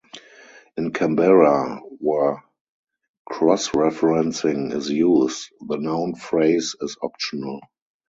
[0.77, 2.43] In Kambera, where
[3.29, 7.59] cross-referencing is used, the noun phrase is optional.